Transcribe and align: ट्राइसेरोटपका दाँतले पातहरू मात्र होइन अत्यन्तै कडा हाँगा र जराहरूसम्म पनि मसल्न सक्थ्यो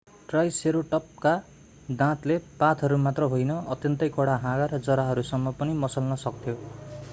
ट्राइसेरोटपका 0.29 1.33
दाँतले 1.97 2.37
पातहरू 2.59 2.97
मात्र 3.03 3.29
होइन 3.33 3.53
अत्यन्तै 3.69 4.09
कडा 4.11 4.41
हाँगा 4.41 4.67
र 4.67 4.83
जराहरूसम्म 4.83 5.57
पनि 5.59 5.79
मसल्न 5.79 6.21
सक्थ्यो 6.21 6.57